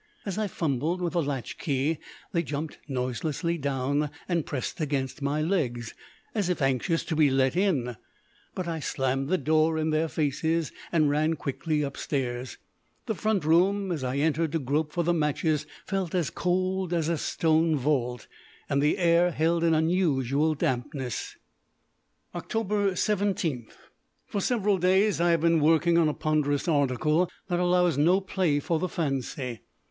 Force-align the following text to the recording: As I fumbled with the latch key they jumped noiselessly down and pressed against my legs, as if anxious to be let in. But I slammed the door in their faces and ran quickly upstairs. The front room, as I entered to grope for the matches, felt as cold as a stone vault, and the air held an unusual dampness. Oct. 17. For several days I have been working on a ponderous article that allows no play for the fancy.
As 0.25 0.35
I 0.39 0.47
fumbled 0.47 0.99
with 0.99 1.13
the 1.13 1.21
latch 1.21 1.59
key 1.59 1.99
they 2.31 2.41
jumped 2.41 2.79
noiselessly 2.87 3.59
down 3.59 4.09
and 4.27 4.47
pressed 4.47 4.81
against 4.81 5.21
my 5.21 5.43
legs, 5.43 5.93
as 6.33 6.49
if 6.49 6.59
anxious 6.59 7.05
to 7.05 7.15
be 7.15 7.29
let 7.29 7.55
in. 7.55 7.97
But 8.55 8.67
I 8.67 8.79
slammed 8.79 9.29
the 9.29 9.37
door 9.37 9.77
in 9.77 9.91
their 9.91 10.07
faces 10.07 10.71
and 10.91 11.11
ran 11.11 11.35
quickly 11.35 11.83
upstairs. 11.83 12.57
The 13.05 13.13
front 13.13 13.45
room, 13.45 13.91
as 13.91 14.03
I 14.03 14.17
entered 14.17 14.53
to 14.53 14.57
grope 14.59 14.91
for 14.91 15.03
the 15.03 15.13
matches, 15.13 15.67
felt 15.85 16.15
as 16.15 16.31
cold 16.31 16.95
as 16.95 17.07
a 17.07 17.15
stone 17.15 17.75
vault, 17.75 18.25
and 18.67 18.81
the 18.81 18.97
air 18.97 19.29
held 19.29 19.63
an 19.63 19.75
unusual 19.75 20.55
dampness. 20.55 21.35
Oct. 22.33 22.97
17. 22.97 23.67
For 24.25 24.41
several 24.41 24.79
days 24.79 25.21
I 25.21 25.29
have 25.29 25.41
been 25.41 25.59
working 25.59 25.99
on 25.99 26.09
a 26.09 26.13
ponderous 26.15 26.67
article 26.67 27.29
that 27.49 27.59
allows 27.59 27.99
no 27.99 28.19
play 28.19 28.59
for 28.59 28.79
the 28.79 28.89
fancy. 28.89 29.61